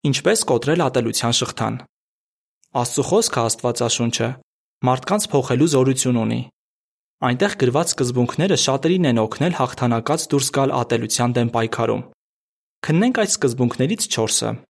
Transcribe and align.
Ինչպես 0.00 0.42
կոտրել 0.48 0.80
ատելության 0.80 1.34
շղթան։ 1.36 1.74
Աստծո 2.80 3.02
խոսքը 3.04 3.40
Աստվածաշունչը 3.48 4.28
մարդկանց 4.88 5.26
փոխելու 5.32 5.66
զորություն 5.74 6.18
ունի։ 6.20 6.38
Այնտեղ 7.28 7.56
գրված 7.60 7.92
սկզբունքները 7.92 8.56
շատերին 8.62 9.08
են 9.10 9.20
օգնել 9.20 9.58
հաղթանակած 9.58 10.24
դուրս 10.32 10.48
գալ 10.56 10.72
ատելության 10.78 11.34
դեմ 11.36 11.50
պայքարում։ 11.56 12.04
Քննենք 12.88 13.20
այդ 13.20 13.34
սկզբունքներից 13.34 14.08
4-ը։ 14.16 14.54